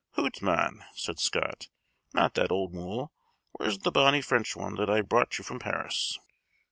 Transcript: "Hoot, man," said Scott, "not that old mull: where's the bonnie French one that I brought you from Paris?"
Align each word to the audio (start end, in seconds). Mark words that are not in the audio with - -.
"Hoot, 0.13 0.41
man," 0.41 0.83
said 0.95 1.19
Scott, 1.19 1.69
"not 2.11 2.33
that 2.33 2.49
old 2.51 2.73
mull: 2.73 3.11
where's 3.51 3.77
the 3.77 3.91
bonnie 3.91 4.23
French 4.23 4.55
one 4.55 4.73
that 4.77 4.89
I 4.89 5.01
brought 5.03 5.37
you 5.37 5.43
from 5.43 5.59
Paris?" 5.59 6.17